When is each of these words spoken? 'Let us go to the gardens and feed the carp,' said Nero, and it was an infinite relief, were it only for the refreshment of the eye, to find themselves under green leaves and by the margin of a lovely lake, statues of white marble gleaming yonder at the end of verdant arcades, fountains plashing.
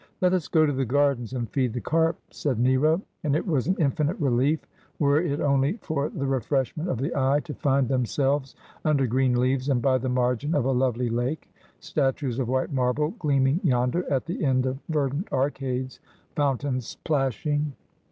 'Let 0.21 0.33
us 0.33 0.47
go 0.47 0.65
to 0.65 0.73
the 0.73 0.83
gardens 0.83 1.31
and 1.31 1.47
feed 1.47 1.73
the 1.73 1.79
carp,' 1.79 2.19
said 2.31 2.57
Nero, 2.57 3.03
and 3.23 3.35
it 3.35 3.45
was 3.45 3.67
an 3.67 3.75
infinite 3.77 4.17
relief, 4.19 4.59
were 4.97 5.21
it 5.21 5.39
only 5.39 5.73
for 5.83 6.09
the 6.09 6.25
refreshment 6.25 6.89
of 6.89 6.97
the 6.97 7.13
eye, 7.15 7.39
to 7.41 7.53
find 7.53 7.87
themselves 7.87 8.55
under 8.83 9.05
green 9.05 9.39
leaves 9.39 9.69
and 9.69 9.79
by 9.79 9.99
the 9.99 10.09
margin 10.09 10.55
of 10.55 10.65
a 10.65 10.71
lovely 10.71 11.11
lake, 11.11 11.53
statues 11.79 12.39
of 12.39 12.49
white 12.49 12.73
marble 12.73 13.09
gleaming 13.19 13.59
yonder 13.63 14.03
at 14.11 14.25
the 14.25 14.43
end 14.43 14.65
of 14.65 14.79
verdant 14.89 15.31
arcades, 15.31 15.99
fountains 16.35 16.95
plashing. 17.03 17.73